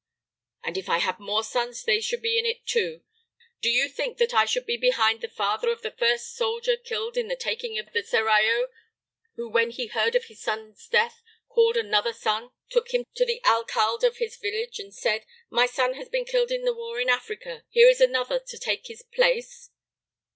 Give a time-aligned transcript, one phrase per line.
[0.63, 3.03] "And if I had more sons they should be in it, too.
[3.61, 7.17] Do you think that I should be behind the father of the first soldier killed
[7.19, 8.69] at the taking of the Serrallo,
[9.35, 13.43] who when he heard of his son's death called another son, took him to the
[13.45, 17.07] alcalde of his village, and said: 'My son has been killed in the war in
[17.07, 19.69] Africa; here is another to take his place'?"